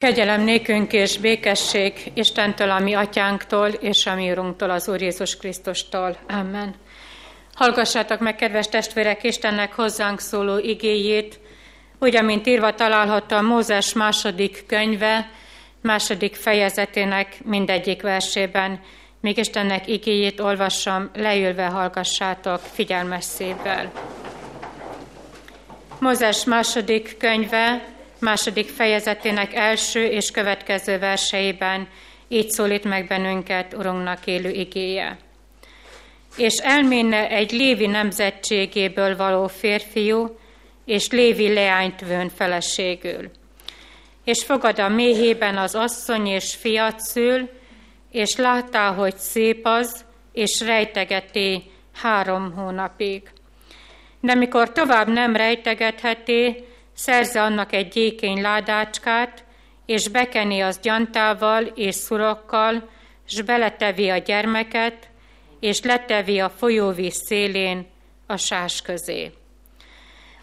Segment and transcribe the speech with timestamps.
[0.00, 5.36] Kegyelem nékünk és békesség Istentől, a mi atyánktól, és a mi Urunktól, az Úr Jézus
[5.36, 6.16] Krisztustól.
[6.28, 6.74] Amen.
[7.54, 11.40] Hallgassátok meg, kedves testvérek, Istennek hozzánk szóló igéjét,
[11.98, 15.30] úgy, amint írva található a Mózes második könyve,
[15.82, 18.80] második fejezetének mindegyik versében.
[19.20, 23.92] Még Istennek igéjét olvassam, leülve hallgassátok figyelmes szívvel.
[25.98, 31.88] Mózes második könyve, második fejezetének első és következő verseiben
[32.28, 35.18] így szólít meg bennünket Urunknak élő igéje.
[36.36, 40.38] És elméne egy Lévi nemzetségéből való férfiú,
[40.84, 43.30] és Lévi leányt vőn feleségül.
[44.24, 47.48] És fogad a méhében az asszony és fiat szül,
[48.10, 51.62] és látta, hogy szép az, és rejtegeti
[51.94, 53.22] három hónapig.
[54.20, 56.64] De mikor tovább nem rejtegetheti,
[57.00, 59.44] szerze annak egy gyékény ládácskát,
[59.86, 62.88] és bekeni az gyantával és szurokkal,
[63.26, 65.08] s beletevi a gyermeket,
[65.60, 67.86] és letevi a folyóvíz szélén
[68.26, 69.32] a sás közé.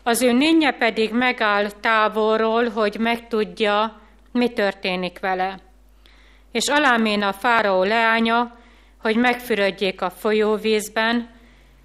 [0.04, 5.60] Az ő nénye pedig megáll távolról, hogy megtudja, mi történik vele.
[6.52, 8.58] És alámén a fáraó leánya,
[9.02, 11.30] hogy megfürödjék a folyóvízben,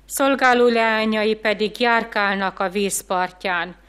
[0.06, 3.80] szolgáló leányai pedig járkálnak a vízpartján,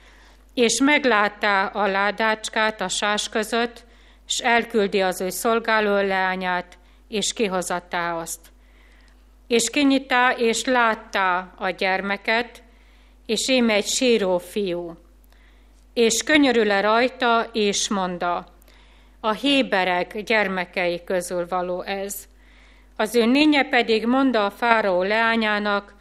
[0.54, 3.86] és meglátta a ládácskát a sás között,
[4.28, 8.40] és elküldi az ő szolgáló leányát, és kihozatta azt.
[9.48, 12.64] És kinyitá, és látta a gyermeket,
[13.26, 14.98] és én egy síró fiú.
[15.94, 18.54] És könyörül-e rajta, és mondta,
[19.20, 22.26] a héberek gyermekei közül való ez.
[22.96, 25.96] Az ő nénye pedig mondta a fáraó leányának,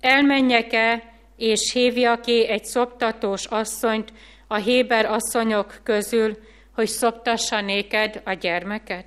[0.00, 4.12] elmenjek-e, és hívja ki egy szoptatós asszonyt
[4.46, 6.38] a Héber asszonyok közül,
[6.74, 9.06] hogy szoptassa néked a gyermeket?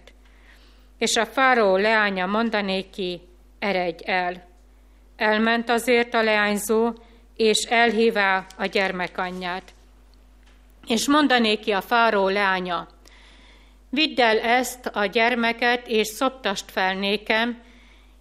[0.97, 3.21] És a fáró leánya mondané ki,
[3.59, 4.47] eredj el.
[5.15, 6.93] Elment azért a leányzó,
[7.35, 9.73] és elhívá a gyermekanyját.
[10.87, 12.87] És mondané ki a fáró leánya,
[13.89, 17.61] vidd el ezt a gyermeket, és szoptast fel nékem,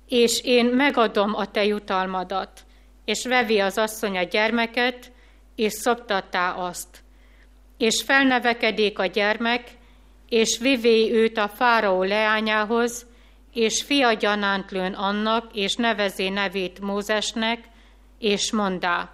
[0.09, 2.67] és én megadom a te jutalmadat
[3.09, 5.13] és vevi az asszony a gyermeket,
[5.55, 7.03] és szoptattá azt.
[7.79, 9.71] És felnevekedik a gyermek,
[10.29, 13.07] és vivé őt a fáraó leányához,
[13.53, 17.59] és fia gyanánt lőn annak, és nevezi nevét Mózesnek,
[18.19, 19.11] és mondá,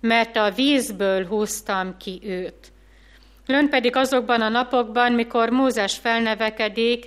[0.00, 2.72] mert a vízből húztam ki őt.
[3.46, 7.06] Lön pedig azokban a napokban, mikor Mózes felnevekedik,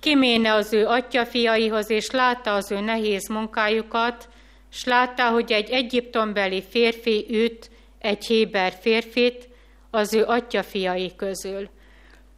[0.00, 4.28] kiméne az ő atyafiaihoz, és látta az ő nehéz munkájukat,
[4.70, 9.48] s látta, hogy egy egyiptombeli férfi üt egy héber férfit
[9.90, 11.68] az ő atyafiai közül.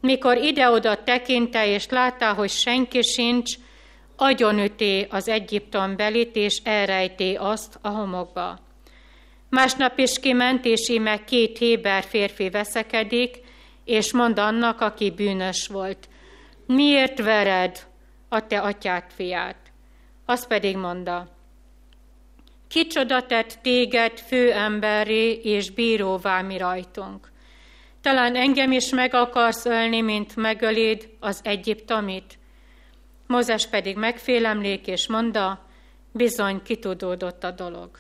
[0.01, 3.55] Mikor ide-oda tekinte, és látta, hogy senki sincs,
[4.17, 8.59] agyonüté az Egyiptom belit, és elrejté azt a homokba.
[9.49, 13.39] Másnap is kiment, és íme két héber férfi veszekedik,
[13.85, 16.09] és mond annak, aki bűnös volt,
[16.67, 17.87] miért vered
[18.29, 19.57] a te atyát fiát?
[20.27, 21.40] Azt pedig mondta,
[22.71, 27.29] Kicsoda tett téged főemberré és bíróvá mi rajtunk.
[28.03, 32.39] Talán engem is meg akarsz ölni, mint megöléd az egyiptomit.
[33.27, 35.67] Mózes pedig megfélemlék és mondta,
[36.13, 37.91] bizony kitudódott a dolog.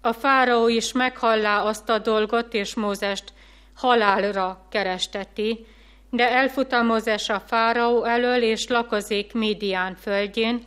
[0.00, 3.32] A fáraó is meghallá azt a dolgot, és Mózest
[3.74, 5.66] halálra keresteti,
[6.10, 10.64] de elfut a Mózes a fáraó elől, és lakozik Midian földjén,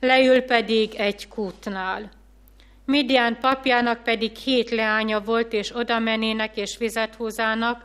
[0.00, 2.15] leül pedig egy kútnál.
[2.86, 7.84] Midian papjának pedig hét leánya volt, és oda menének, és vizet húzának,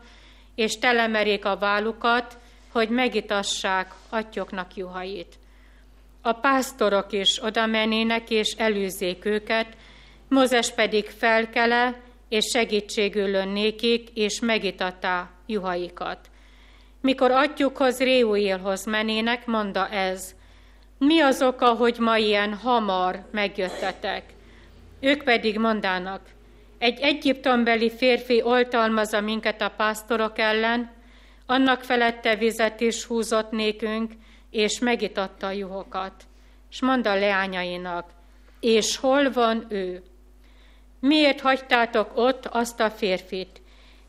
[0.56, 2.38] és telemerék a válukat,
[2.72, 5.36] hogy megitassák atyoknak juhait.
[6.22, 9.68] A pásztorok is oda menének, és előzzék őket,
[10.32, 11.96] Mózes pedig felkele,
[12.30, 16.30] és segítségül nékik, és megitatta juhaikat.
[17.02, 20.36] Mikor atyukhoz, Réuélhoz menének, mondta ez,
[20.98, 24.24] mi az oka, hogy ma ilyen hamar megjöttetek?
[25.02, 26.22] Ők pedig mondának,
[26.78, 30.92] egy egyiptombeli férfi oltalmazza minket a pásztorok ellen,
[31.46, 34.12] annak felette vizet is húzott nékünk,
[34.52, 36.14] és megitatta a juhokat.
[36.70, 38.10] És mond a leányainak,
[38.60, 40.04] és hol van ő?
[41.00, 43.62] Miért hagytátok ott azt a férfit?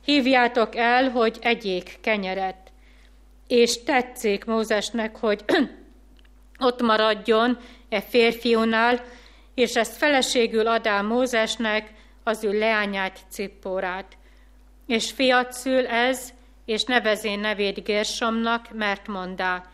[0.05, 2.73] Hívjátok el, hogy egyék kenyeret.
[3.47, 5.45] És tetszik Mózesnek, hogy
[6.67, 9.05] ott maradjon e férfiúnál,
[9.55, 11.93] és ezt feleségül adá Mózesnek
[12.25, 14.17] az ő leányát Cippórát.
[14.87, 16.33] És fiat szül ez,
[16.65, 19.65] és nevezén nevét Gersomnak, mert mondá,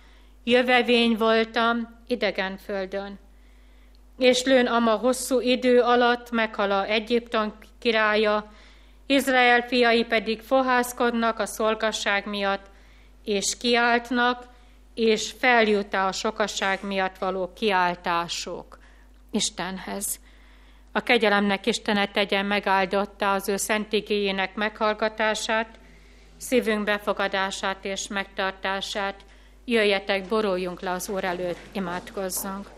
[0.44, 3.18] jövevény voltam idegen földön.
[4.18, 8.52] És lőn ama hosszú idő alatt meghala Egyiptom királya,
[9.06, 12.66] Izrael fiai pedig fohászkodnak a szolgasság miatt,
[13.24, 14.46] és kiáltnak,
[14.94, 18.77] és feljut a sokaság miatt való kiáltások
[19.30, 20.20] Istenhez.
[20.92, 25.78] A kegyelemnek Istene tegyen megáldotta az ő szentigéjének meghallgatását,
[26.36, 29.24] szívünk befogadását és megtartását.
[29.64, 32.70] Jöjjetek, boruljunk le az Úr előtt, imádkozzunk.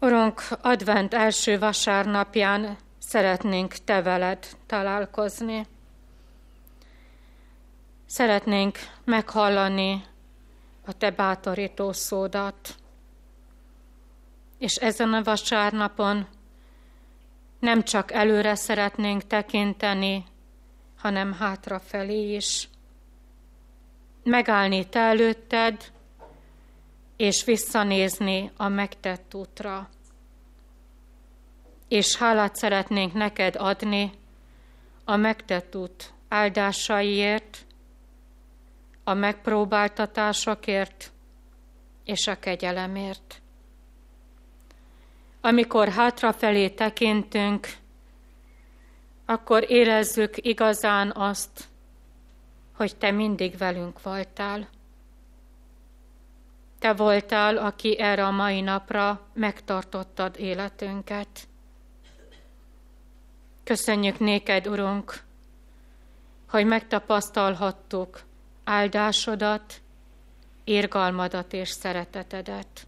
[0.00, 5.66] Urunk, advent első vasárnapján szeretnénk Te veled találkozni.
[8.06, 10.04] Szeretnénk meghallani
[10.88, 12.74] a Te bátorító szódat.
[14.58, 16.26] És ezen a vasárnapon
[17.58, 20.24] nem csak előre szeretnénk tekinteni,
[20.96, 22.68] hanem hátrafelé is.
[24.22, 25.92] Megállni te előtted,
[27.16, 29.88] és visszanézni a megtett útra.
[31.88, 34.12] És hálát szeretnénk neked adni
[35.04, 37.66] a megtett út áldásaiért,
[39.08, 41.12] a megpróbáltatásokért
[42.04, 43.40] és a kegyelemért.
[45.40, 47.68] Amikor hátrafelé tekintünk,
[49.24, 51.68] akkor érezzük igazán azt,
[52.76, 54.68] hogy Te mindig velünk voltál.
[56.78, 61.48] Te voltál, aki erre a mai napra megtartottad életünket.
[63.64, 65.22] Köszönjük néked, Urunk,
[66.48, 68.26] hogy megtapasztalhattuk
[68.68, 69.80] áldásodat,
[70.64, 72.86] érgalmadat és szeretetedet.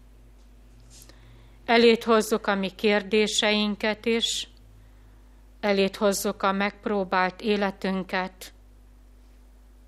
[1.65, 4.49] Elét hozzuk a mi kérdéseinket is,
[5.59, 8.53] elét hozzuk a megpróbált életünket,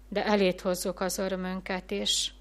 [0.09, 2.33] de elét hozzuk az örömünket is.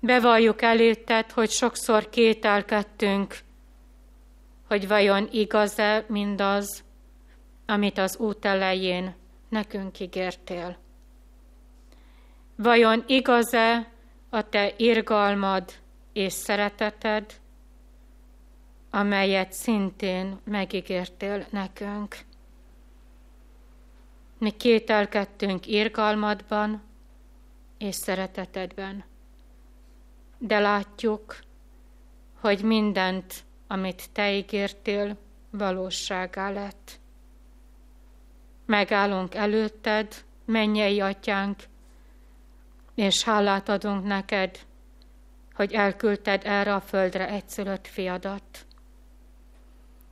[0.00, 3.38] Bevalljuk elétet, hogy sokszor kételkedtünk,
[4.68, 6.84] hogy vajon igaz-e mindaz,
[7.66, 9.14] amit az út elején
[9.48, 10.82] nekünk ígértél.
[12.56, 13.90] Vajon igaz-e
[14.30, 15.72] a te irgalmad
[16.12, 17.40] és szereteted,
[18.90, 22.16] amelyet szintén megígértél nekünk?
[24.38, 26.82] Mi kételkedtünk irgalmadban
[27.78, 29.04] és szeretetedben,
[30.38, 31.38] de látjuk,
[32.40, 35.16] hogy mindent, amit te ígértél,
[35.50, 37.00] valóságá lett.
[38.66, 41.62] Megállunk előtted, mennyei atyánk,
[42.94, 44.58] és hálát adunk neked,
[45.54, 48.66] hogy elküldted erre a földre egyszülött fiadat,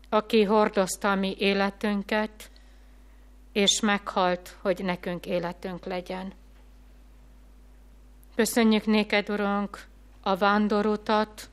[0.09, 2.51] aki hordozta mi életünket,
[3.53, 6.33] és meghalt, hogy nekünk életünk legyen.
[8.35, 9.85] Köszönjük néked, Urunk,
[10.21, 11.51] a vándorutat,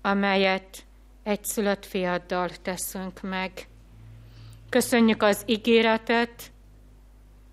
[0.00, 0.84] amelyet
[1.22, 3.66] egy szülött fiaddal teszünk meg.
[4.68, 6.50] Köszönjük az ígéretet,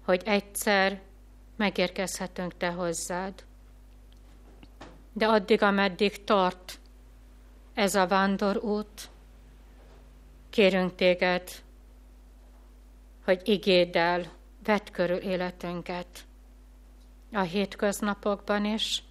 [0.05, 1.01] hogy egyszer
[1.59, 3.33] megérkezhetünk Te hozzád.
[5.13, 6.79] De addig, ameddig tart
[7.73, 9.09] ez a vándorút,
[10.49, 11.49] kérünk Téged,
[13.23, 14.31] hogy igéddel
[14.63, 16.25] vedd körül életünket
[17.31, 19.03] a hétköznapokban is,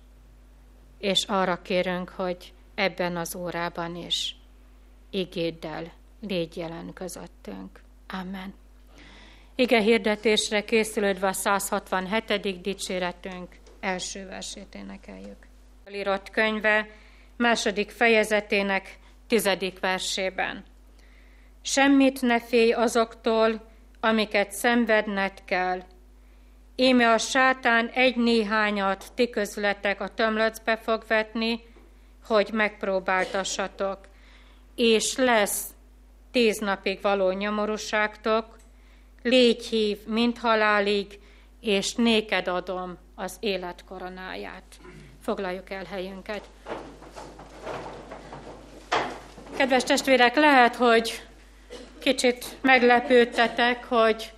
[0.99, 4.37] és arra kérünk, hogy ebben az órában is
[5.11, 7.83] igéddel légy jelen közöttünk.
[8.07, 8.55] Amen.
[9.61, 12.61] Ige hirdetésre készülődve a 167.
[12.61, 13.49] dicséretünk
[13.81, 15.37] első versét énekeljük.
[15.93, 16.89] Írott könyve
[17.37, 20.65] második fejezetének tizedik versében.
[21.63, 23.69] Semmit ne félj azoktól,
[24.01, 25.83] amiket szenvedned kell.
[26.75, 31.61] Éme a sátán egy néhányat ti közületek a tömlöcbe fog vetni,
[32.25, 33.99] hogy megpróbáltassatok,
[34.75, 35.67] és lesz
[36.31, 38.58] tíz napig való nyomorúságtok,
[39.23, 41.21] légy hív, mint halálig,
[41.61, 44.65] és néked adom az élet koronáját.
[45.23, 46.49] Foglaljuk el helyünket.
[49.57, 51.23] Kedves testvérek, lehet, hogy
[51.99, 54.33] kicsit meglepődtetek, hogy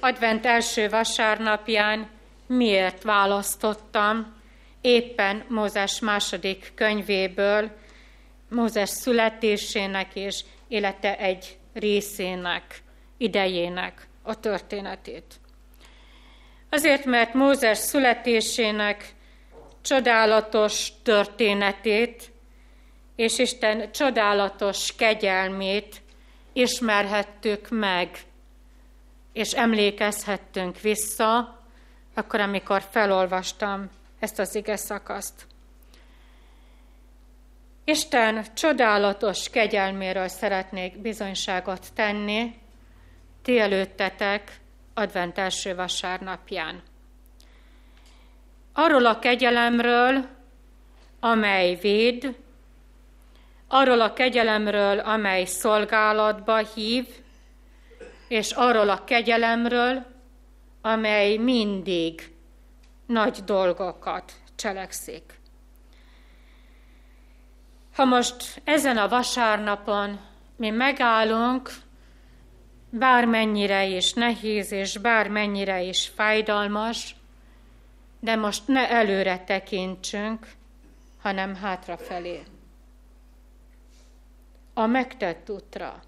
[0.00, 2.08] advent első vasárnapján
[2.46, 4.34] miért választottam
[4.80, 7.70] éppen Mózes második könyvéből,
[8.48, 12.82] Mózes születésének és élete egy részének,
[13.16, 15.40] idejének a történetét.
[16.70, 19.14] Azért, mert Mózes születésének
[19.82, 22.32] csodálatos történetét
[23.16, 26.02] és Isten csodálatos kegyelmét
[26.52, 28.18] ismerhettük meg,
[29.32, 31.60] és emlékezhettünk vissza,
[32.14, 35.46] akkor, amikor felolvastam ezt az ige szakaszt.
[37.84, 42.54] Isten csodálatos kegyelméről szeretnék bizonyságot tenni
[43.44, 44.60] ti előttetek
[44.94, 46.82] advent első vasárnapján.
[48.72, 50.26] Arról a kegyelemről,
[51.20, 52.36] amely véd,
[53.68, 57.06] arról a kegyelemről, amely szolgálatba hív,
[58.28, 60.06] és arról a kegyelemről,
[60.80, 62.34] amely mindig
[63.06, 65.40] nagy dolgokat cselekszik.
[67.94, 70.20] Ha most ezen a vasárnapon
[70.56, 71.70] mi megállunk,
[72.98, 77.16] bármennyire is nehéz és bármennyire is fájdalmas,
[78.20, 80.46] de most ne előre tekintsünk,
[81.20, 82.42] hanem hátrafelé.
[84.74, 86.02] A megtett útra.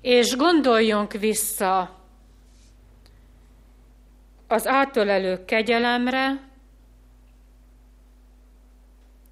[0.00, 2.00] És gondoljunk vissza
[4.46, 6.50] az átölelő kegyelemre,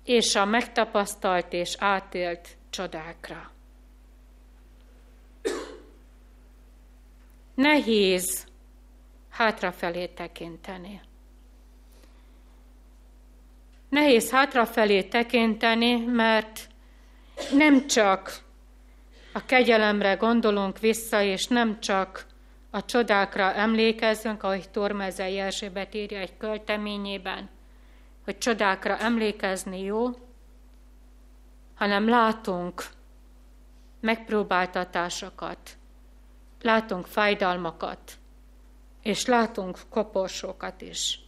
[0.04, 3.50] és a megtapasztalt és átélt csodákra.
[7.60, 8.46] Nehéz
[9.30, 11.00] hátrafelé tekinteni.
[13.88, 16.68] Nehéz hátrafelé tekinteni, mert
[17.52, 18.38] nem csak
[19.32, 22.26] a kegyelemre gondolunk vissza, és nem csak
[22.70, 27.48] a csodákra emlékezzünk, ahogy Tormezei Erzsébet írja egy költeményében,
[28.24, 30.08] hogy csodákra emlékezni jó,
[31.74, 32.84] hanem látunk
[34.00, 35.78] megpróbáltatásokat,
[36.62, 38.18] látunk fájdalmakat,
[39.02, 41.18] és látunk koporsókat is.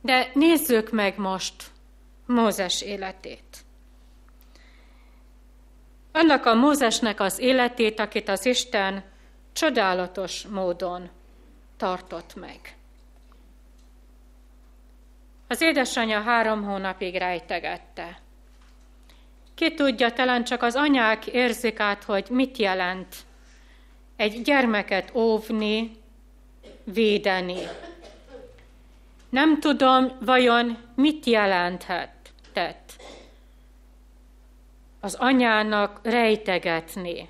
[0.00, 1.72] De nézzük meg most
[2.26, 3.64] Mózes életét.
[6.12, 9.04] Annak a Mózesnek az életét, akit az Isten
[9.52, 11.10] csodálatos módon
[11.76, 12.76] tartott meg.
[15.48, 18.23] Az édesanyja három hónapig rejtegette.
[19.54, 23.16] Ki tudja, talán csak az anyák érzik át, hogy mit jelent
[24.16, 25.90] egy gyermeket óvni,
[26.84, 27.58] védeni.
[29.28, 32.92] Nem tudom, vajon mit jelenthet tett
[35.00, 37.28] az anyának rejtegetni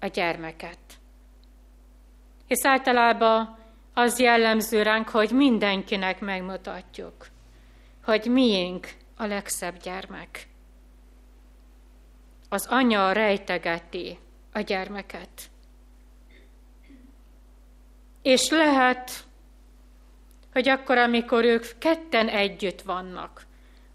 [0.00, 0.78] a gyermeket.
[2.46, 3.58] És általában
[3.94, 7.26] az jellemző ránk, hogy mindenkinek megmutatjuk,
[8.04, 10.48] hogy miénk a legszebb gyermek.
[12.52, 14.18] Az anya rejtegeti
[14.52, 15.50] a gyermeket.
[18.22, 19.24] És lehet,
[20.52, 23.46] hogy akkor, amikor ők ketten együtt vannak,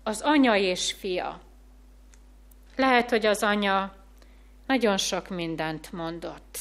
[0.03, 1.41] az anya és fia,
[2.75, 3.95] lehet, hogy az anya
[4.67, 6.59] nagyon sok mindent mondott.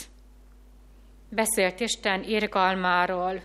[1.29, 3.43] Beszélt Isten irgalmáról,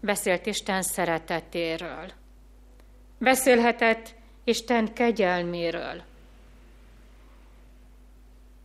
[0.00, 2.12] beszélt Isten szeretetéről,
[3.18, 6.02] beszélhetett Isten kegyelméről.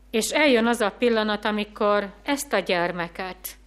[0.09, 3.57] És eljön az a pillanat, amikor ezt a gyermeket,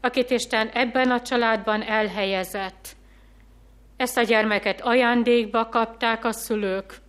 [0.00, 2.96] akit Isten ebben a családban elhelyezett,
[3.96, 7.02] ezt a gyermeket ajándékba kapták a szülők,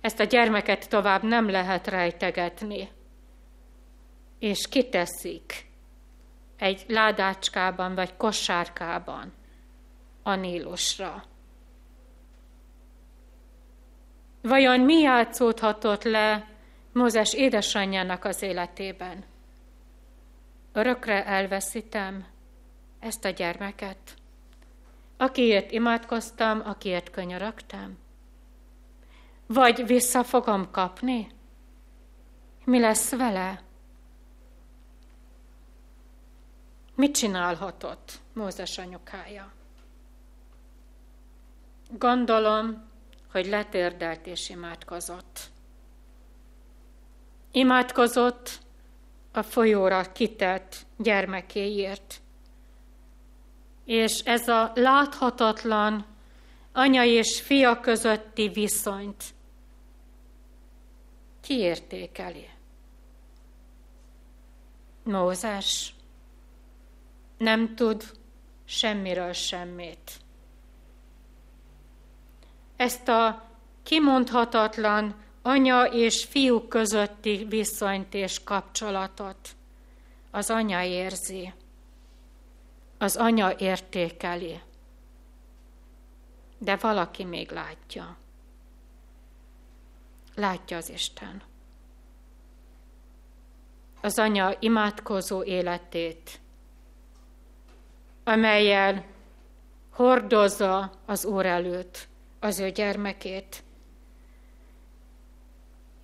[0.00, 2.88] ezt a gyermeket tovább nem lehet rejtegetni.
[4.38, 5.66] És kiteszik
[6.58, 9.32] egy ládácskában vagy kosárkában
[10.22, 11.24] a Nílusra.
[14.42, 16.47] Vajon mi játszódhatott le
[16.98, 19.24] Mózes édesanyjának az életében?
[20.72, 22.26] Örökre elveszítem
[22.98, 24.14] ezt a gyermeket,
[25.16, 27.98] akiért imádkoztam, akiért könyörögtem?
[29.46, 31.30] Vagy vissza fogom kapni?
[32.64, 33.62] Mi lesz vele?
[36.94, 39.52] Mit csinálhatott Mózes anyukája?
[41.90, 42.88] Gondolom,
[43.32, 45.50] hogy letérdelt és imádkozott.
[47.50, 48.58] Imádkozott
[49.32, 52.20] a folyóra kitett gyermekéért.
[53.84, 56.06] És ez a láthatatlan
[56.72, 59.24] anya és fia közötti viszonyt
[61.40, 62.48] kiértékeli.
[65.02, 65.94] Mózes
[67.38, 68.04] nem tud
[68.64, 70.20] semmiről semmit.
[72.76, 73.48] Ezt a
[73.82, 75.14] kimondhatatlan
[75.48, 79.48] anya és fiú közötti viszonyt és kapcsolatot
[80.30, 81.52] az anya érzi,
[82.98, 84.60] az anya értékeli,
[86.58, 88.16] de valaki még látja.
[90.34, 91.42] látja az Isten.
[94.00, 96.40] Az anya imádkozó életét,
[98.24, 99.04] amelyel
[99.90, 102.08] hordozza az Úr előtt
[102.40, 103.62] az ő gyermekét.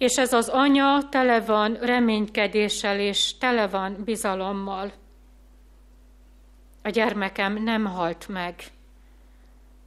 [0.05, 4.93] És ez az anya tele van reménykedéssel és tele van bizalommal.
[6.83, 8.55] A gyermekem nem halt meg.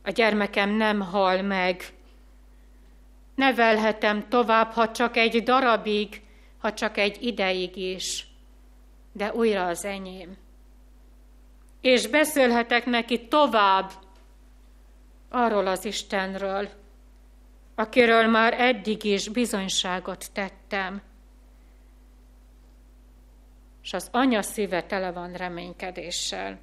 [0.04, 1.84] A gyermekem nem hal meg.
[3.36, 6.22] Nevelhetem tovább, ha csak egy darabig,
[6.58, 8.28] ha csak egy ideig is,
[9.12, 10.38] de újra az enyém.
[11.82, 13.92] És beszélhetek neki tovább
[15.30, 16.70] arról az Istenről,
[17.80, 21.02] akiről már eddig is bizonyságot tettem.
[23.84, 26.60] És az anya szíve tele van reménykedéssel,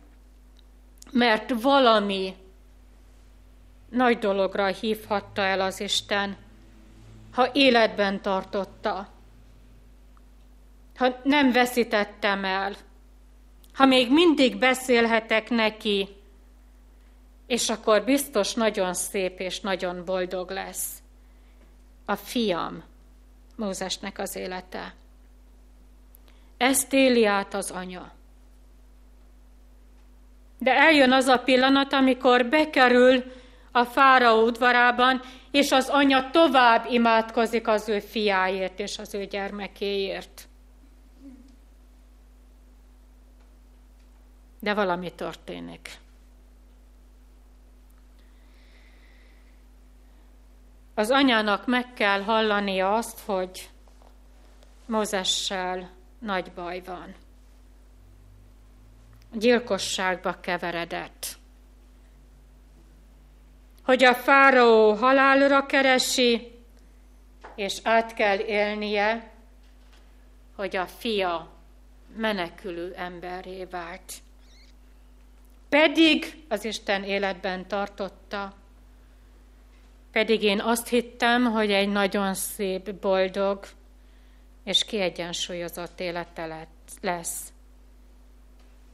[1.12, 2.35] mert valami
[3.88, 6.37] nagy dologra hívhatta el az Isten,
[7.33, 9.09] ha életben tartotta,
[10.97, 12.75] ha nem veszítettem el,
[13.75, 16.09] ha még mindig beszélhetek neki,
[17.47, 21.02] és akkor biztos nagyon szép és nagyon boldog lesz
[22.05, 22.83] a fiam,
[23.57, 24.95] Mózesnek az élete.
[26.57, 28.13] Ezt éli át az anya.
[30.59, 33.25] De eljön az a pillanat, amikor bekerül
[33.73, 35.21] a fáraó udvarában,
[35.51, 40.49] és az anya tovább imádkozik az ő fiáért és az ő gyermekéért.
[44.61, 45.91] De valami történik.
[50.95, 53.69] Az anyának meg kell hallania azt, hogy
[54.87, 57.15] Mózessel nagy baj van.
[59.33, 61.37] Gyilkosságba keveredett.
[63.85, 66.53] Hogy a fáraó halálra keresi,
[67.55, 69.33] és át kell élnie,
[70.57, 71.53] hogy a fia
[72.17, 74.12] menekülő emberré vált.
[75.68, 78.55] Pedig az Isten életben tartotta,
[80.14, 83.66] pedig én azt hittem, hogy egy nagyon szép, boldog
[84.64, 86.68] és kiegyensúlyozott élete
[87.00, 87.53] lesz.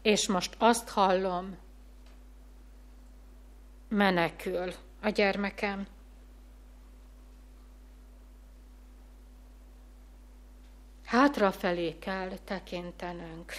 [0.03, 1.57] És most azt hallom,
[3.89, 5.87] menekül a gyermekem.
[11.05, 13.55] Hátrafelé kell tekintenünk.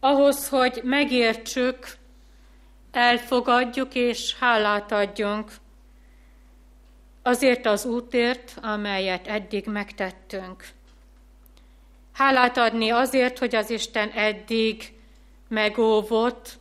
[0.00, 1.96] Ahhoz, hogy megértsük,
[2.96, 5.50] elfogadjuk és hálát adjunk
[7.22, 10.68] azért az útért, amelyet eddig megtettünk.
[12.12, 14.92] Hálát adni azért, hogy az Isten eddig
[15.48, 16.58] megóvott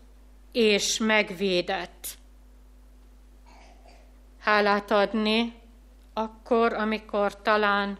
[0.51, 2.07] és megvédett.
[4.39, 5.53] Hálát adni
[6.13, 7.97] akkor, amikor talán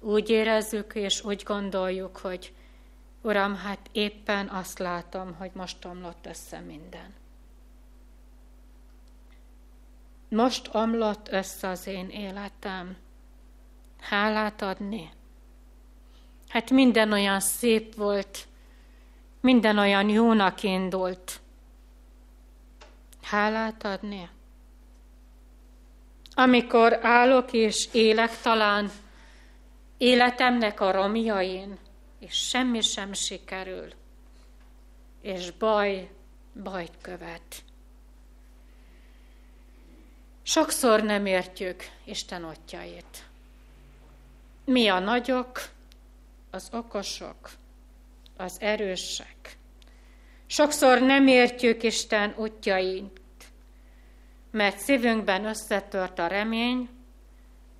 [0.00, 2.52] úgy érezzük és úgy gondoljuk, hogy
[3.22, 7.22] Uram, hát éppen azt látom, hogy most omlott össze minden.
[10.34, 12.96] Most omlott össze az én életem.
[14.00, 15.10] Hálát adni.
[16.48, 18.46] Hát minden olyan szép volt,
[19.40, 21.40] minden olyan jónak indult.
[23.22, 24.28] Hálát adni.
[26.34, 28.90] Amikor állok és élek talán
[29.96, 31.78] életemnek a romjain,
[32.18, 33.88] és semmi sem sikerül,
[35.20, 36.10] és baj,
[36.62, 37.64] bajt követ.
[40.46, 43.24] Sokszor nem értjük Isten ottjait.
[44.64, 45.68] Mi a nagyok,
[46.50, 47.50] az okosok,
[48.36, 49.56] az erősek.
[50.46, 53.20] Sokszor nem értjük Isten útjait,
[54.50, 56.88] mert szívünkben összetört a remény,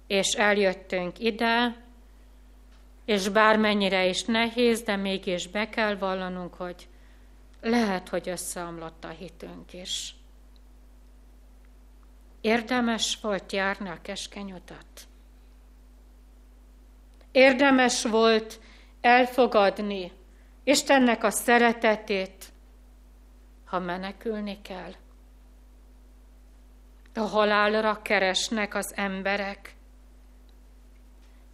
[0.06, 1.76] és eljöttünk ide,
[3.04, 6.88] és bármennyire is nehéz, de mégis be kell vallanunk, hogy
[7.60, 10.14] lehet, hogy összeomlott a hitünk is.
[12.44, 14.86] Érdemes volt járni a keskeny utat.
[17.32, 18.60] Érdemes volt
[19.00, 20.12] elfogadni
[20.64, 22.52] Istennek a szeretetét,
[23.64, 24.92] ha menekülni kell.
[27.14, 29.74] A halálra keresnek az emberek.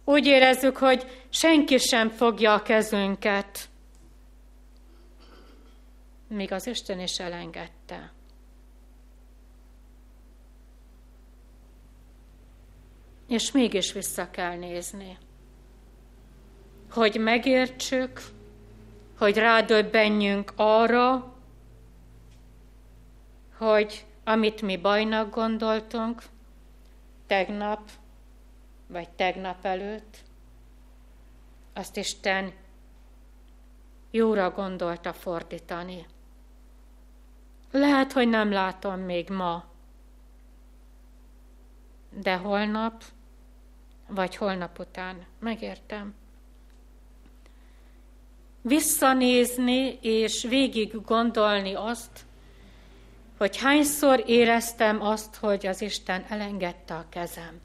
[0.03, 3.69] Úgy érezzük, hogy senki sem fogja a kezünket,
[6.27, 8.11] míg az Isten is elengedte.
[13.31, 15.17] És mégis vissza kell nézni.
[16.91, 18.21] Hogy megértsük,
[19.17, 21.33] hogy rádöbbenjünk arra,
[23.57, 26.23] hogy amit mi bajnak gondoltunk,
[27.27, 27.89] tegnap
[28.87, 30.17] vagy tegnap előtt,
[31.73, 32.51] azt Isten
[34.09, 36.05] jóra gondolta fordítani.
[37.71, 39.65] Lehet, hogy nem látom még ma,
[42.09, 43.03] de holnap,
[44.13, 46.13] vagy holnap után, megértem.
[48.61, 52.25] Visszanézni és végig gondolni azt,
[53.37, 57.59] hogy hányszor éreztem azt, hogy az Isten elengedte a kezem.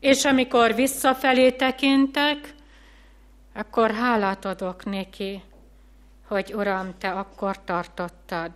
[0.00, 2.54] És amikor visszafelé tekintek,
[3.54, 5.42] akkor hálát adok neki,
[6.26, 8.52] hogy Uram, Te akkor tartottad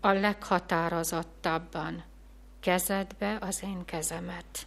[0.00, 2.04] a leghatározottabban
[2.64, 4.66] kezedbe az én kezemet.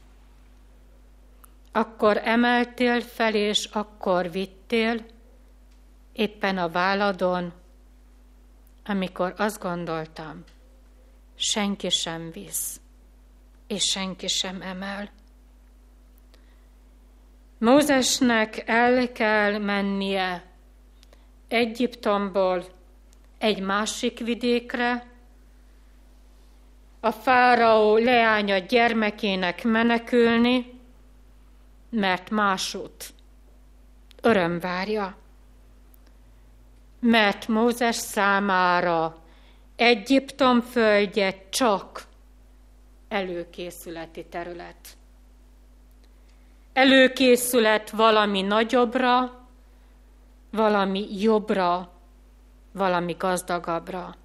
[1.72, 5.06] Akkor emeltél fel, és akkor vittél,
[6.14, 7.54] éppen a váladon,
[8.86, 10.44] amikor azt gondoltam,
[11.36, 12.80] senki sem visz,
[13.68, 15.10] és senki sem emel.
[17.58, 20.46] Mózesnek el kell mennie
[21.48, 22.66] Egyiptomból
[23.38, 25.17] egy másik vidékre,
[27.08, 30.80] a fáraó leánya gyermekének menekülni,
[31.90, 33.14] mert másút
[34.22, 35.16] öröm várja.
[37.00, 39.18] Mert Mózes számára
[39.76, 42.04] Egyiptom földje csak
[43.08, 44.98] előkészületi terület
[46.78, 49.48] előkészület valami nagyobbra,
[50.52, 51.92] valami jobbra,
[52.72, 54.16] valami gazdagabbra.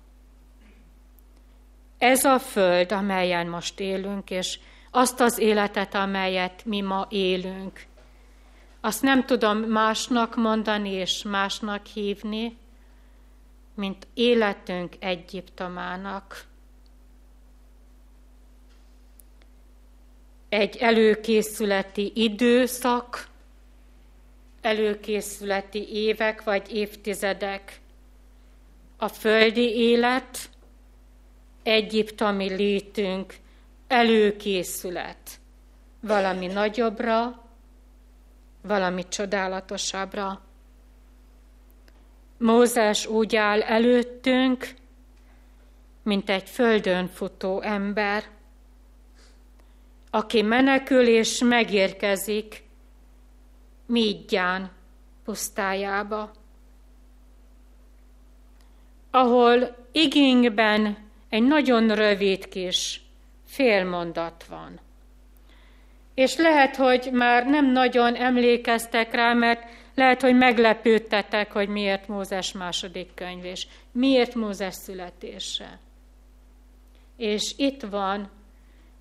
[2.03, 4.59] Ez a föld, amelyen most élünk, és
[4.91, 7.85] azt az életet, amelyet mi ma élünk,
[8.81, 12.57] azt nem tudom másnak mondani és másnak hívni,
[13.75, 16.45] mint életünk Egyiptomának.
[20.49, 23.29] egy előkészületi időszak,
[24.61, 27.81] előkészületi évek vagy évtizedek,
[28.97, 30.51] a földi élet,
[31.63, 33.35] egyiptomi létünk,
[33.87, 35.41] előkészület
[36.01, 37.45] valami nagyobbra,
[38.63, 40.41] valami csodálatosabbra.
[42.39, 44.75] Mózes úgy áll előttünk,
[46.03, 48.25] mint egy földön futó ember,
[50.11, 52.63] aki menekül és megérkezik
[53.87, 54.71] Mígyán
[55.25, 56.31] pusztájába,
[59.11, 60.99] ahol igényben
[61.33, 63.01] egy nagyon rövid kis
[63.47, 64.81] félmondat van.
[66.15, 69.63] És lehet, hogy már nem nagyon emlékeztek rá, mert
[69.95, 75.79] lehet, hogy meglepődtetek, hogy miért Mózes második könyv, és miért Mózes születése.
[77.17, 78.31] És itt van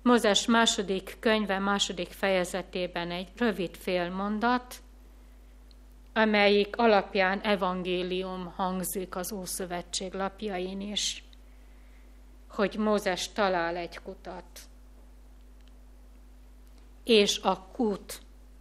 [0.02, 4.74] Mózes második könyve második fejezetében egy rövid félmondat,
[6.12, 11.24] amelyik alapján evangélium hangzik az Ószövetség lapjain is,
[12.52, 14.60] hogy Mózes talál egy kutat.
[17.04, 18.20] És a kút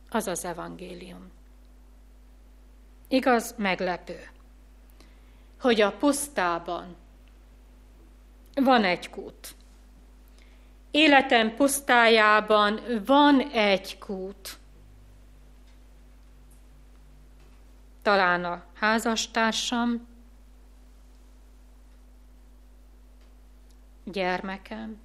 [0.10, 1.32] az az evangélium.
[3.08, 4.30] Igaz, meglepő,
[5.60, 6.96] hogy a pusztában
[8.54, 9.56] van egy kút,
[10.92, 14.58] Életem pusztájában van egy kút.
[18.02, 20.08] Talán a házastársam,
[24.12, 25.00] gyermekem,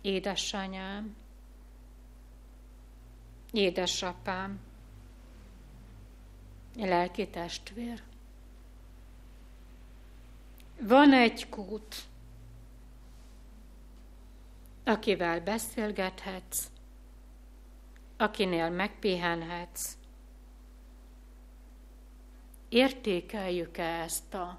[0.00, 1.16] édesanyám,
[3.52, 4.60] édesapám,
[6.76, 8.02] lelki testvér.
[10.80, 11.94] Van egy kút,
[14.84, 16.70] akivel beszélgethetsz,
[18.16, 19.96] akinél megpihenhetsz.
[22.68, 24.58] Értékeljük-e ezt a,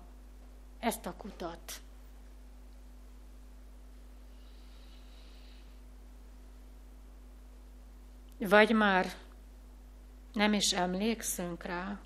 [0.82, 1.82] ezt a kutat?
[8.38, 9.06] Vagy már
[10.34, 12.00] nem is emlékszünk rá,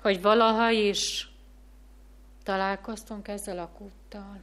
[0.00, 1.30] hogy valaha is
[2.42, 4.40] találkoztunk ezzel a kúttal.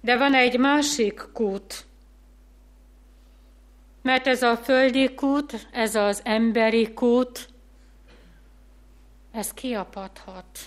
[0.00, 1.86] De van egy másik kút,
[4.02, 7.53] mert ez a földi kút, ez az emberi kút,
[9.34, 10.58] ez kiapadhat.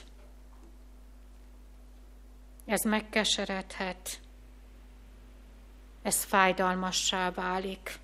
[2.65, 4.19] Ez megkeseredhet.
[6.01, 7.99] Ez fájdalmassá válik.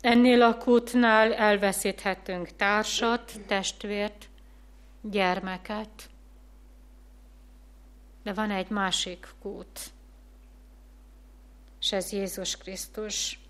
[0.00, 4.28] Ennél a kútnál elveszíthetünk társat, testvért,
[5.00, 6.10] gyermeket,
[8.22, 9.90] De van egy másik kút,
[11.80, 13.40] és ez Jézus Krisztus.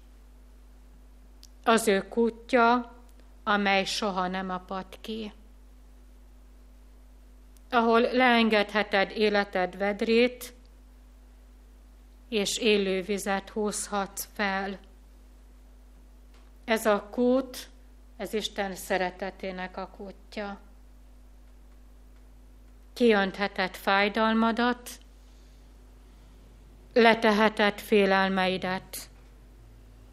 [1.65, 2.98] Az ő kútja,
[3.49, 5.33] amely soha nem apad ki.
[7.71, 10.55] Ahol leengedheted életed vedrét,
[12.29, 14.79] és élő vizet húzhatsz fel.
[16.65, 17.69] Ez a kút,
[18.17, 20.61] ez Isten szeretetének a kútja.
[22.93, 24.91] Kiöntheted fájdalmadat,
[26.93, 29.09] leteheted félelmeidet,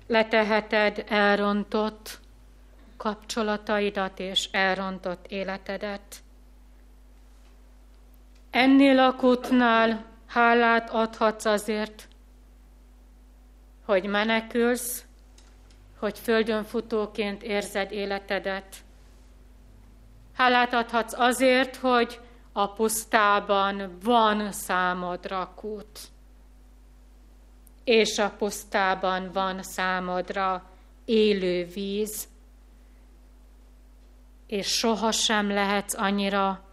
[0.07, 2.23] leteheted elrontott
[3.05, 6.23] kapcsolataidat és elrontott életedet.
[8.49, 12.07] Ennél a kutnál hálát adhatsz azért,
[13.85, 15.05] hogy menekülsz,
[15.99, 18.75] hogy földön futóként érzed életedet.
[20.33, 22.19] Hálát adhatsz azért, hogy
[22.51, 25.99] a pusztában van számodra kút
[27.83, 30.69] és a pusztában van számodra
[31.05, 32.27] élő víz,
[34.47, 36.63] és sohasem lehetsz annyira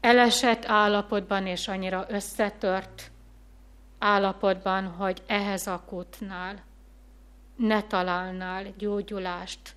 [0.00, 3.10] elesett állapotban és annyira összetört
[3.98, 6.64] állapotban, hogy ehhez a kutnál
[7.56, 9.74] ne találnál gyógyulást,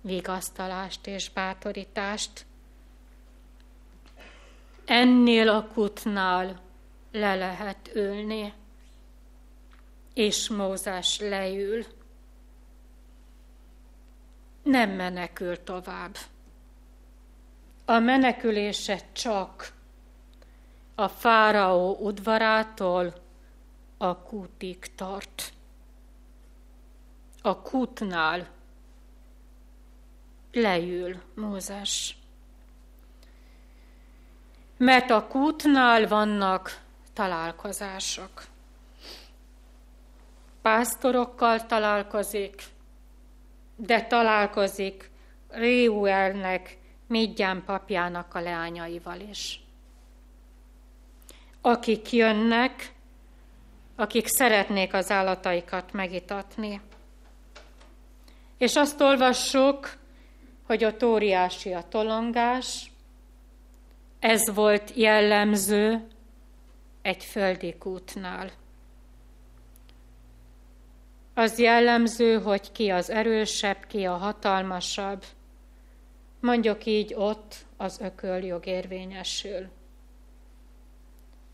[0.00, 2.46] vigasztalást és bátorítást.
[4.84, 6.60] Ennél a kutnál
[7.12, 8.52] le lehet ülni
[10.14, 11.84] és Mózes leül.
[14.68, 16.16] Nem menekül tovább.
[17.84, 19.72] A menekülése csak
[20.94, 23.14] a fáraó udvarától
[23.96, 25.52] a kútig tart.
[27.42, 28.48] A kútnál
[30.52, 32.16] leül Mózes.
[34.76, 36.80] Mert a kútnál vannak
[37.12, 38.46] találkozások
[40.62, 42.62] pásztorokkal találkozik,
[43.78, 45.10] de találkozik
[45.48, 49.60] Réuelnek, Midján papjának a leányaival is.
[51.60, 52.92] Akik jönnek,
[53.96, 56.80] akik szeretnék az állataikat megitatni.
[58.58, 59.96] És azt olvassuk,
[60.66, 62.90] hogy a óriási a tolongás,
[64.18, 66.06] ez volt jellemző
[67.02, 68.50] egy földi kútnál.
[71.38, 75.24] Az jellemző, hogy ki az erősebb, ki a hatalmasabb.
[76.40, 79.68] Mondjuk így ott az ököljog érvényesül.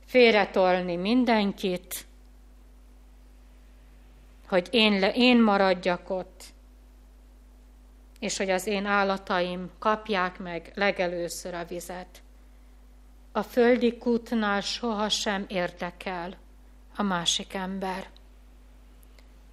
[0.05, 2.07] Félretolni mindenkit,
[4.49, 6.45] hogy én, le, én maradjak ott,
[8.19, 12.23] és hogy az én állataim kapják meg legelőször a vizet.
[13.33, 16.37] A földi kútnál sohasem érdekel
[16.97, 18.14] a másik ember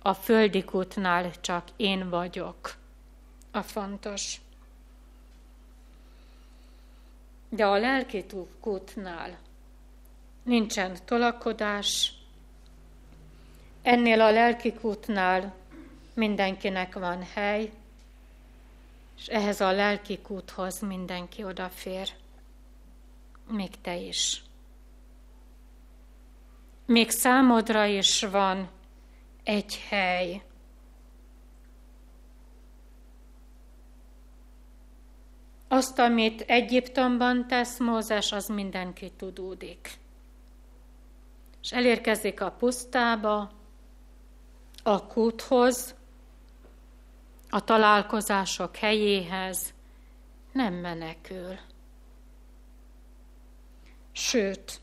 [0.02, 2.76] a földi kútnál csak én vagyok
[3.52, 4.42] a fontos.
[7.50, 8.26] De a lelki
[8.60, 9.40] kútnál
[10.44, 12.14] nincsen tolakodás,
[13.82, 15.54] ennél a lelki kútnál
[16.14, 17.72] mindenkinek van hely,
[19.18, 22.10] és ehhez a lelki kúthoz mindenki odafér,
[23.48, 24.42] még te is.
[26.86, 28.70] Még számodra is van
[29.44, 30.44] egy hely.
[35.68, 40.00] Azt, amit Egyiptomban tesz Mózes, az mindenki tudódik.
[41.62, 43.52] És elérkezik a pusztába,
[44.84, 45.96] a kúthoz,
[47.50, 49.74] a találkozások helyéhez,
[50.52, 51.58] nem menekül.
[54.12, 54.81] Sőt,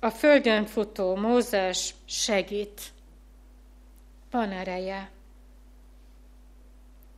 [0.00, 2.80] a földön futó Mózes segít.
[4.30, 5.10] Van ereje.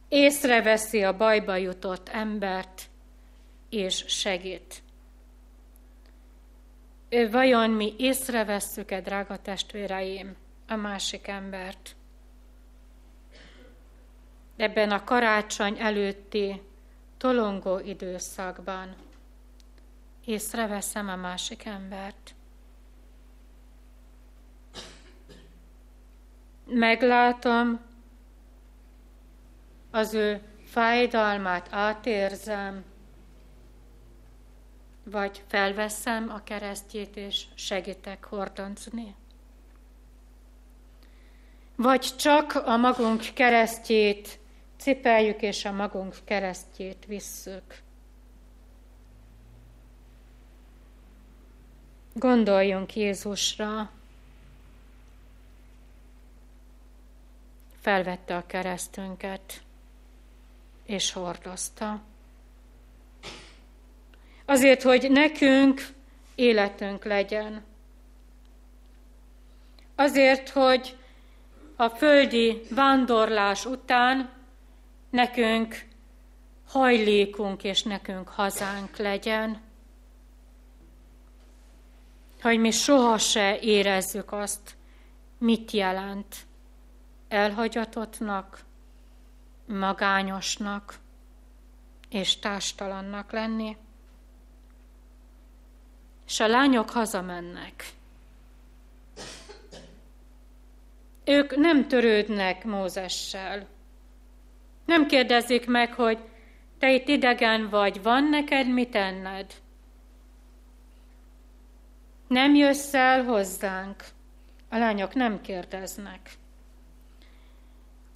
[0.09, 2.89] Észreveszi a bajba jutott embert,
[3.69, 4.83] és segít.
[7.09, 10.37] Ő vajon mi észrevesszük-e, drága testvéreim,
[10.69, 11.97] a másik embert?
[14.57, 16.63] Ebben a karácsony előtti
[17.17, 18.97] tolongó időszakban
[20.25, 22.35] észreveszem a másik embert.
[26.67, 27.81] Meglátom,
[29.91, 32.85] az ő fájdalmát átérzem,
[35.05, 39.15] vagy felveszem a keresztjét és segítek hordonzni.
[41.77, 44.39] Vagy csak a magunk keresztjét
[44.77, 47.81] cipeljük és a magunk keresztjét visszük.
[52.15, 53.91] Gondoljunk Jézusra.
[57.83, 59.63] Felvette a keresztünket,
[60.87, 62.01] és hordozta.
[64.45, 65.87] Azért, hogy nekünk
[66.35, 67.65] életünk legyen.
[69.95, 70.97] Azért, hogy
[71.77, 74.31] a földi vándorlás után
[75.11, 75.87] nekünk
[76.67, 79.61] hajlékunk és nekünk hazánk legyen.
[82.43, 84.77] Hogy mi soha se érezzük azt,
[85.39, 86.37] mit jelent
[87.33, 88.61] elhagyatottnak,
[89.67, 90.99] magányosnak
[92.09, 93.77] és társtalannak lenni.
[96.27, 97.85] És a lányok hazamennek.
[101.25, 103.67] Ők nem törődnek Mózessel.
[104.85, 106.19] Nem kérdezik meg, hogy
[106.79, 109.55] te itt idegen vagy, van neked mit enned?
[112.27, 114.05] Nem jössz el hozzánk?
[114.69, 116.41] A lányok nem kérdeznek.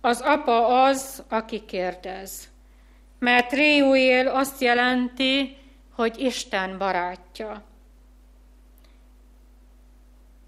[0.07, 2.49] Az apa az, aki kérdez.
[3.19, 5.57] Mert Réuél azt jelenti,
[5.95, 7.65] hogy Isten barátja.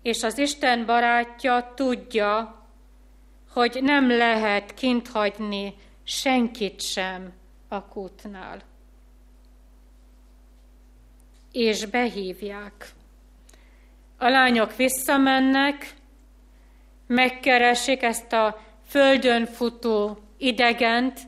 [0.03, 2.63] És az Isten barátja tudja,
[3.53, 7.33] hogy nem lehet kint hagyni senkit sem
[7.69, 8.61] a kútnál.
[11.53, 12.91] És behívják.
[14.19, 15.95] A lányok visszamennek,
[17.07, 21.21] megkeresik ezt a földön futó idegent,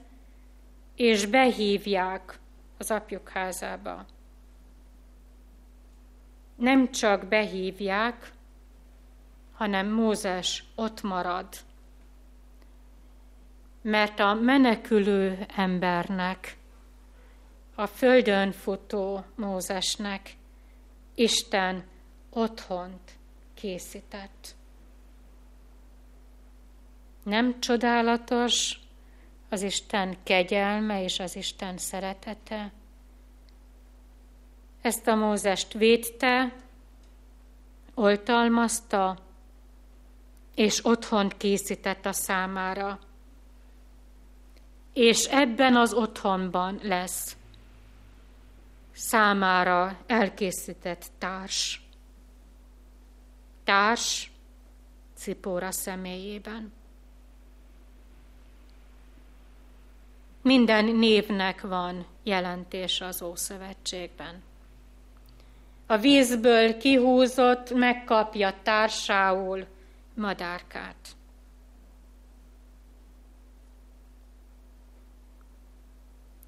[0.96, 2.38] és behívják
[2.78, 4.06] az apjuk házába.
[6.56, 8.32] Nem csak behívják,
[9.52, 11.48] hanem Mózes ott marad
[13.82, 16.56] mert a menekülő embernek,
[17.74, 20.36] a földön futó Mózesnek
[21.14, 21.84] Isten
[22.30, 23.18] otthont
[23.54, 24.54] készített.
[27.22, 28.78] Nem csodálatos
[29.48, 32.72] az Isten kegyelme és az Isten szeretete?
[34.80, 36.56] Ezt a Mózest védte,
[37.94, 39.18] oltalmazta,
[40.54, 42.98] és otthont készített a számára
[44.92, 47.36] és ebben az otthonban lesz
[48.92, 51.82] számára elkészített társ.
[53.64, 54.30] Társ
[55.14, 56.72] Cipóra személyében.
[60.42, 64.42] Minden névnek van jelentés az Ószövetségben.
[65.86, 69.66] A vízből kihúzott megkapja társául
[70.14, 70.96] madárkát.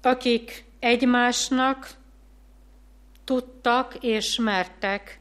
[0.05, 1.89] akik egymásnak
[3.23, 5.19] tudtak és mertek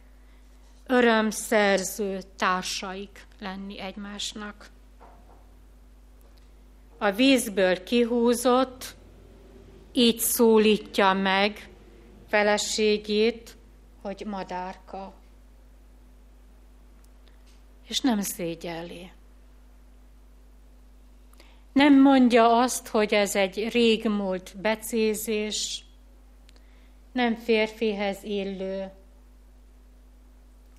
[0.87, 4.67] örömszerző társaik lenni egymásnak.
[7.03, 8.95] A vízből kihúzott,
[9.93, 11.69] így szólítja meg
[12.29, 13.57] feleségét,
[14.03, 15.15] hogy madárka.
[17.89, 19.11] És nem szégyelli.
[21.73, 25.85] Nem mondja azt, hogy ez egy régmúlt becézés,
[27.13, 28.91] nem férfihez illő.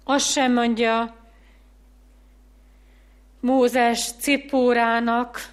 [0.04, 1.16] Azt sem mondja
[3.40, 5.53] Mózes Cipórának,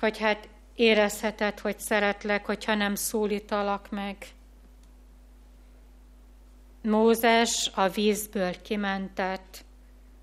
[0.00, 4.16] hogy hát érezheted, hogy szeretlek, hogyha nem szólítalak meg.
[6.82, 9.64] Mózes a vízből kimentett,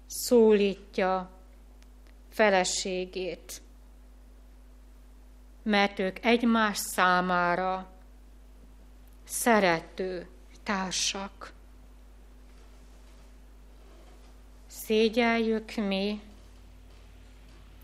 [0.07, 1.29] szólítja
[2.29, 3.61] feleségét
[5.63, 7.91] mert ők egymás számára
[9.23, 10.27] szerető
[10.63, 11.53] társak.
[14.67, 16.21] Szégyeljük mi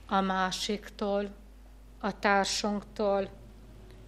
[0.06, 1.30] a másiktól,
[2.00, 3.30] a társunktól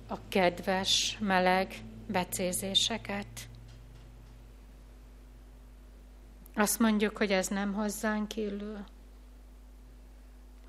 [0.07, 1.73] a kedves, meleg
[2.07, 3.49] becézéseket.
[6.55, 8.83] Azt mondjuk, hogy ez nem hozzánk illő.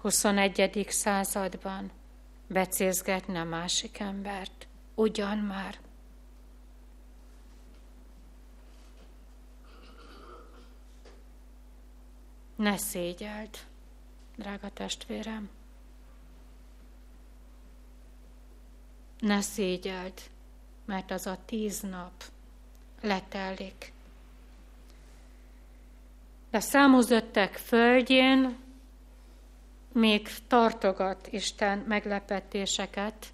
[0.01, 0.87] 21.
[0.89, 1.91] században
[2.47, 4.69] becézgetne a másik embert.
[4.95, 5.79] Ugyan már.
[12.57, 13.59] Ne szégyeld,
[14.37, 15.51] drága testvérem.
[19.21, 20.21] Ne szégyeld,
[20.85, 22.25] mert az a tíz nap
[23.01, 23.93] letelik.
[26.51, 28.59] De számozottek földjén
[29.93, 33.27] még tartogat Isten meglepetéseket,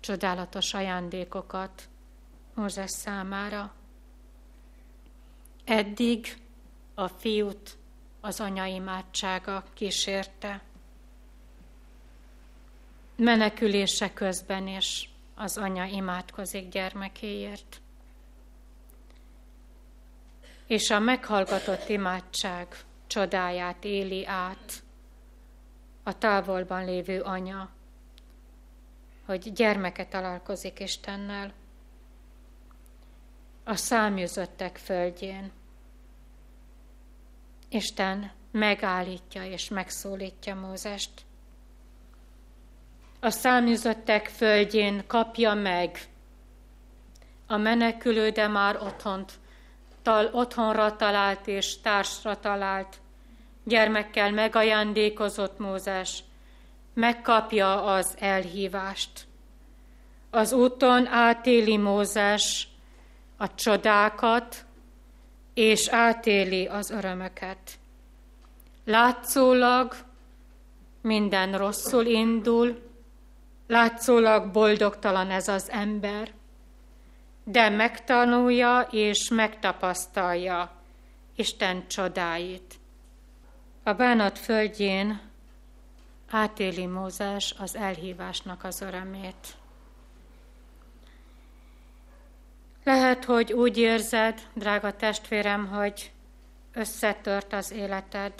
[0.00, 1.88] csodálatos ajándékokat
[2.54, 3.72] Mózes számára.
[5.64, 6.36] Eddig
[6.94, 7.78] a fiút
[8.20, 10.62] az anya imádsága kísérte.
[13.22, 17.80] Menekülése közben is az anya imádkozik gyermekéért.
[20.66, 24.82] És a meghallgatott imádság csodáját éli át
[26.02, 27.70] a távolban lévő anya,
[29.24, 31.52] hogy gyermeke találkozik Istennel
[33.64, 35.52] a száműzöttek földjén.
[37.68, 41.28] Isten megállítja és megszólítja Mózest.
[43.20, 45.98] A száműzöttek földjén kapja meg
[47.46, 49.32] a menekülő, de már otthont,
[50.02, 52.96] tal, otthonra talált és társra talált,
[53.64, 56.22] gyermekkel megajándékozott Mózes,
[56.94, 59.26] megkapja az elhívást.
[60.30, 62.68] Az úton átéli Mózes
[63.36, 64.64] a csodákat,
[65.54, 67.78] és átéli az örömöket.
[68.84, 69.94] Látszólag
[71.02, 72.89] minden rosszul indul,
[73.70, 76.30] látszólag boldogtalan ez az ember,
[77.44, 80.72] de megtanulja és megtapasztalja
[81.36, 82.74] Isten csodáit.
[83.82, 85.20] A bánat földjén
[86.30, 89.56] átéli Mózes az elhívásnak az örömét.
[92.84, 96.12] Lehet, hogy úgy érzed, drága testvérem, hogy
[96.72, 98.32] összetört az életed,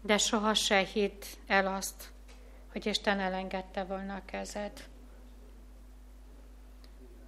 [0.00, 2.11] de soha se hidd el azt,
[2.72, 4.72] hogy Isten elengedte volna a kezed.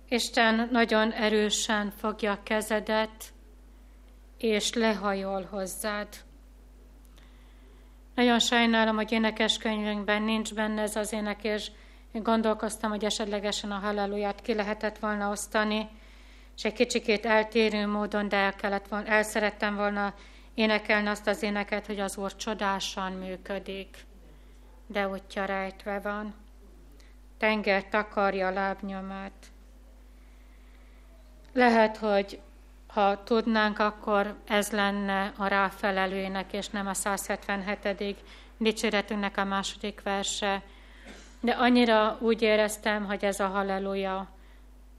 [0.08, 3.32] Isten nagyon erősen fogja a kezedet,
[4.38, 6.08] és lehajol hozzád.
[8.14, 11.70] Nagyon sajnálom, hogy énekeskönyvünkben nincs benne ez az énekés,
[12.12, 15.88] én gondolkoztam, hogy esetlegesen a halleluját ki lehetett volna osztani,
[16.56, 20.14] és egy kicsikét eltérő módon, de el, kellett volna, el szerettem volna
[20.54, 23.96] énekelni azt az éneket, hogy az Úr csodásan működik,
[24.86, 26.34] de útja rejtve van.
[27.38, 29.32] Tenger takarja lábnyomát.
[31.52, 32.40] Lehet, hogy
[32.86, 38.18] ha tudnánk, akkor ez lenne a ráfelelőnek, és nem a 177.
[38.56, 40.62] dicséretünknek a második verse,
[41.40, 44.28] de annyira úgy éreztem, hogy ez a halleluja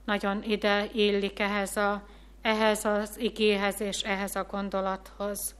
[0.04, 2.02] nagyon ide illik ehhez, a,
[2.42, 5.54] ehhez az igéhez és ehhez a gondolathoz.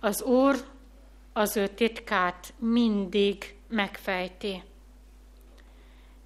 [0.00, 0.56] Az Úr
[1.38, 4.62] az ő titkát mindig megfejti.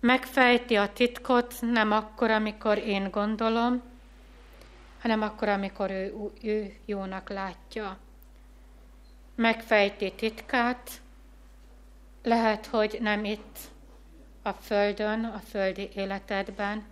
[0.01, 3.83] Megfejti a titkot nem akkor, amikor én gondolom,
[5.01, 7.99] hanem akkor, amikor ő, ő jónak látja.
[9.35, 10.91] Megfejti titkát,
[12.23, 13.59] lehet, hogy nem itt
[14.43, 16.85] a Földön, a földi életedben,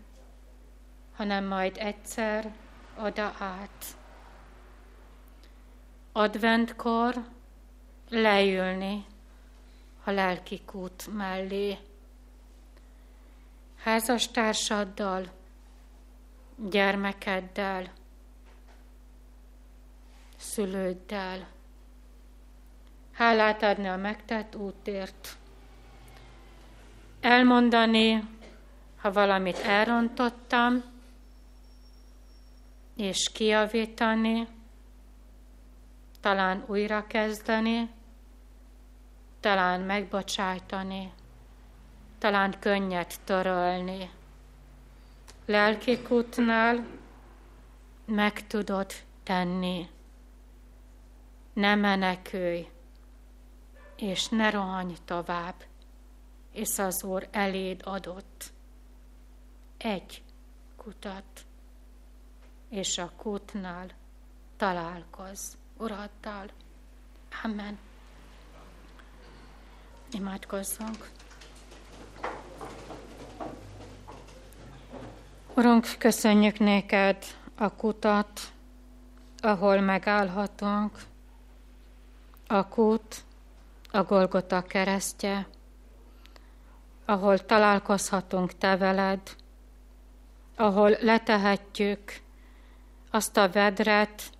[1.16, 2.52] hanem majd egyszer
[2.98, 3.84] oda át.
[6.12, 7.14] Adventkor
[8.10, 9.04] leülni
[10.04, 11.78] a lelki kút mellé.
[13.76, 15.26] Házastársaddal,
[16.56, 17.92] gyermekeddel,
[20.36, 21.48] szülőddel
[23.20, 25.36] hálát adni a megtett útért,
[27.20, 28.24] elmondani,
[28.96, 30.82] ha valamit elrontottam,
[32.96, 34.46] és kiavítani,
[36.20, 37.88] talán újra kezdeni,
[39.40, 41.12] talán megbocsájtani,
[42.18, 44.10] talán könnyet törölni.
[45.46, 46.86] Lelki kutnál
[48.04, 49.88] meg tudod tenni.
[51.52, 52.68] Ne menekülj,
[53.96, 55.54] és ne rohanj tovább,
[56.52, 58.52] és az Úr eléd adott
[59.76, 60.22] egy
[60.76, 61.44] kutat,
[62.68, 63.90] és a kutnál
[64.56, 66.50] találkozz Uraddal.
[67.42, 67.78] Amen.
[70.12, 71.10] Imádkozzunk.
[75.54, 77.24] Urunk, köszönjük néked
[77.56, 78.40] a kutat,
[79.40, 81.02] ahol megállhatunk.
[82.46, 83.24] A kút,
[83.90, 85.46] a Golgota keresztje,
[87.04, 89.20] ahol találkozhatunk Te veled,
[90.56, 92.20] ahol letehetjük
[93.10, 94.30] azt a vedret,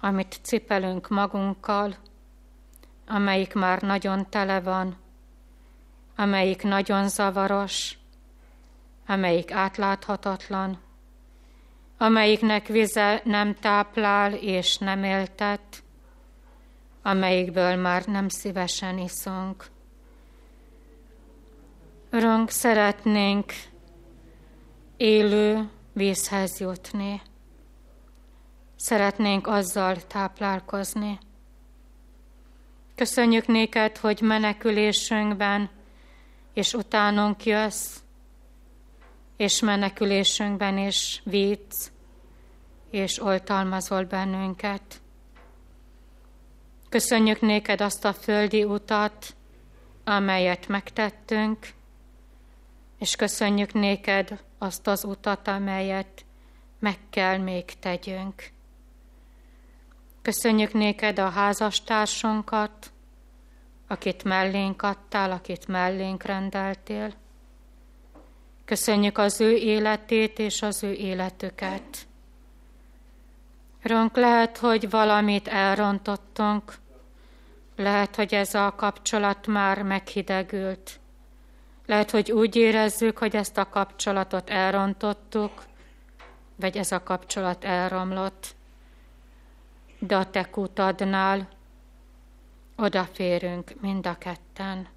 [0.00, 1.96] amit cipelünk magunkkal,
[3.10, 4.96] amelyik már nagyon tele van,
[6.16, 7.98] amelyik nagyon zavaros,
[9.06, 10.78] amelyik átláthatatlan,
[11.98, 15.82] amelyiknek vize nem táplál és nem éltet,
[17.02, 19.66] amelyikből már nem szívesen iszunk.
[22.10, 23.52] Örönk, szeretnénk
[24.96, 27.22] élő vízhez jutni.
[28.76, 31.18] szeretnénk azzal táplálkozni.
[33.00, 35.70] Köszönjük néked, hogy menekülésünkben
[36.54, 37.96] és utánunk jössz,
[39.36, 41.92] és menekülésünkben is védsz,
[42.90, 44.82] és oltalmazol bennünket.
[46.88, 49.36] Köszönjük néked azt a földi utat,
[50.04, 51.58] amelyet megtettünk,
[52.98, 56.24] és köszönjük néked azt az utat, amelyet
[56.78, 58.50] meg kell még tegyünk.
[60.22, 62.92] Köszönjük néked a házastársunkat,
[63.86, 67.12] akit mellénk adtál, akit mellénk rendeltél.
[68.64, 72.06] Köszönjük az ő életét és az ő életüket.
[73.82, 76.74] Rönk lehet, hogy valamit elrontottunk,
[77.76, 81.00] lehet, hogy ez a kapcsolat már meghidegült.
[81.86, 85.64] Lehet, hogy úgy érezzük, hogy ezt a kapcsolatot elrontottuk,
[86.56, 88.54] vagy ez a kapcsolat elromlott.
[90.00, 91.48] De a te kutadnál
[92.76, 94.88] odaférünk mind a ketten.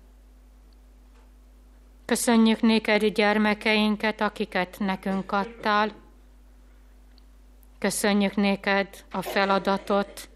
[2.06, 5.92] Köszönjük néked gyermekeinket, akiket nekünk adtál.
[7.80, 10.30] Köszönjük néked a feladatot,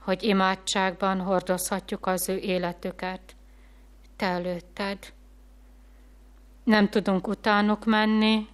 [0.00, 3.20] hogy imádságban hordozhatjuk az ő életüket.
[4.16, 4.98] Te előtted.
[6.64, 8.48] Nem tudunk utánuk menni,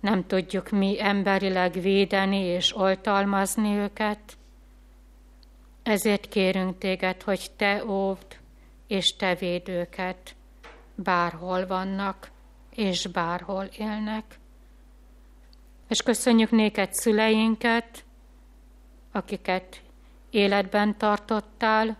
[0.00, 4.36] nem tudjuk mi emberileg védeni és oltalmazni őket,
[5.82, 8.38] ezért kérünk téged, hogy te óvd
[8.86, 10.34] és te véd őket,
[10.94, 12.30] bárhol vannak
[12.74, 14.38] és bárhol élnek.
[15.88, 18.04] És köszönjük néked szüleinket,
[19.12, 19.82] akiket
[20.30, 21.98] életben tartottál,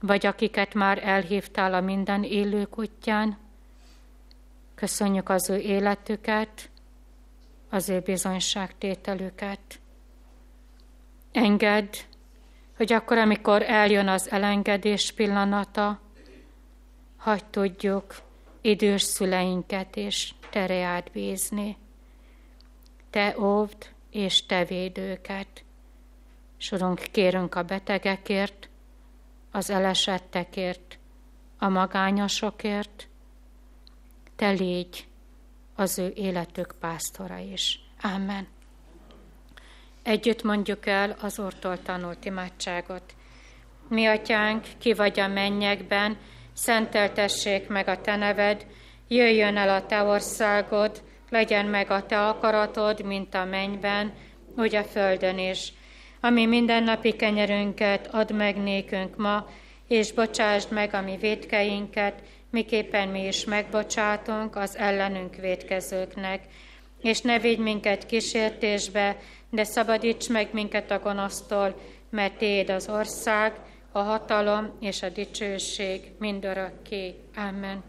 [0.00, 3.38] vagy akiket már elhívtál a minden élők útján.
[4.74, 6.70] Köszönjük az ő életüket,
[7.72, 9.80] az ő bizonyságtételüket.
[11.32, 11.94] Engedd,
[12.76, 16.00] hogy akkor, amikor eljön az elengedés pillanata,
[17.16, 18.14] hagy tudjuk
[18.60, 21.76] idős szüleinket és tereát bízni.
[23.10, 25.64] Te óvd és te véd őket.
[26.56, 28.68] Sorunk kérünk a betegekért,
[29.50, 30.98] az elesettekért,
[31.58, 33.08] a magányosokért.
[34.36, 35.06] Te légy
[35.82, 37.80] az ő életük pásztora is.
[38.02, 38.46] Amen.
[40.02, 43.14] Együtt mondjuk el az Úrtól tanult imádságot.
[43.88, 46.16] Mi atyánk, ki vagy a mennyekben,
[46.52, 48.66] szenteltessék meg a te neved,
[49.08, 54.12] jöjjön el a te országod, legyen meg a te akaratod, mint a mennyben,
[54.56, 55.72] úgy a földön is.
[56.20, 59.46] Ami mindennapi kenyerünket add meg nékünk ma,
[59.88, 62.22] és bocsásd meg a mi védkeinket,
[62.52, 66.40] miképpen mi is megbocsátunk az ellenünk védkezőknek.
[67.00, 69.16] És ne vigy minket kísértésbe,
[69.50, 71.80] de szabadíts meg minket a gonosztól,
[72.10, 73.52] mert Téd az ország,
[73.92, 77.14] a hatalom és a dicsőség mindörökké.
[77.36, 77.82] Amen.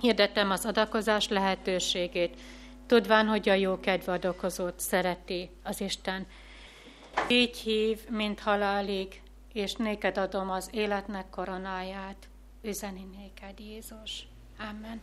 [0.00, 2.40] Hirdetem az adakozás lehetőségét,
[2.86, 6.26] tudván, hogy a jó kedve adokozót szereti az Isten.
[7.28, 9.20] Így hív, mint halálig,
[9.52, 12.28] és néked adom az életnek koronáját,
[12.66, 14.26] üzeni néked Jézus.
[14.58, 15.00] Amen.